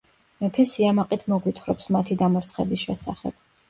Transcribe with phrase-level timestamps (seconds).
[0.45, 3.43] მეფე სიამაყით მოგვითხრობს მათი დამარცხების შესახებ.